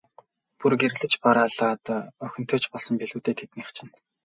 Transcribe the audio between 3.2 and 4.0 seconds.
дээ, тэднийх чинь.